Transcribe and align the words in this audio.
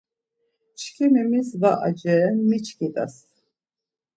Çkimi 0.79 1.23
mis 1.29 1.49
var 1.61 1.77
aceren 1.87 2.35
miçkit̆as. 2.49 3.13